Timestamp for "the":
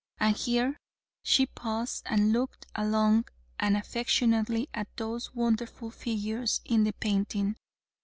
6.85-6.93